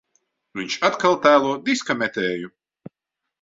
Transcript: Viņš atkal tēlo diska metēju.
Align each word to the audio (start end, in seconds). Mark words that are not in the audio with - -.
Viņš 0.59 0.77
atkal 0.89 1.17
tēlo 1.25 1.51
diska 1.67 1.97
metēju. 2.01 2.51